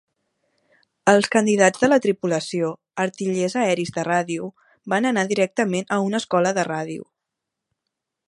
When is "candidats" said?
1.35-1.83